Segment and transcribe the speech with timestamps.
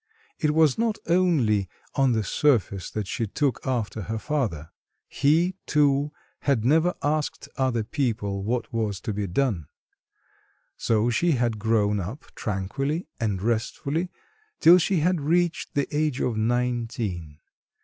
[0.39, 4.71] It was not only on the surface that she took after her father;
[5.07, 9.67] he, too, had never asked other people what was to be done.
[10.75, 14.09] So she had grown up tranquilly and restfully
[14.59, 17.37] till she had reached the age of nineteen.